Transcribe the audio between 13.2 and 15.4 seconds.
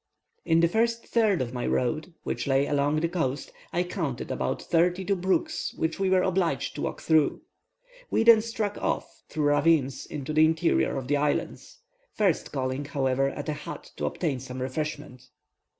at a hut to obtain some refreshment.